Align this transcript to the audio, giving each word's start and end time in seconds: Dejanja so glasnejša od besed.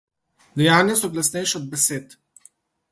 Dejanja 0.61 0.95
so 1.01 1.11
glasnejša 1.17 1.59
od 1.61 1.69
besed. 1.77 2.21